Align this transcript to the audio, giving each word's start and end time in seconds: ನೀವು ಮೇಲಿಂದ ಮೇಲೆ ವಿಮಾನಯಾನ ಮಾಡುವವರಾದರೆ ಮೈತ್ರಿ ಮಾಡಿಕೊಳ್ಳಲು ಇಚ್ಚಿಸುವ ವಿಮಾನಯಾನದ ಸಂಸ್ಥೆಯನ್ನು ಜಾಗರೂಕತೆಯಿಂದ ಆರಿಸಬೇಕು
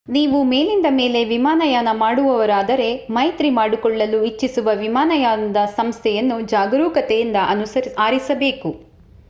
ನೀವು 0.07 0.43
ಮೇಲಿಂದ 0.43 0.87
ಮೇಲೆ 0.91 1.19
ವಿಮಾನಯಾನ 1.25 1.89
ಮಾಡುವವರಾದರೆ 1.93 2.87
ಮೈತ್ರಿ 3.09 3.49
ಮಾಡಿಕೊಳ್ಳಲು 3.49 4.19
ಇಚ್ಚಿಸುವ 4.23 4.69
ವಿಮಾನಯಾನದ 4.75 5.61
ಸಂಸ್ಥೆಯನ್ನು 5.75 6.41
ಜಾಗರೂಕತೆಯಿಂದ 6.47 7.37
ಆರಿಸಬೇಕು 7.99 8.71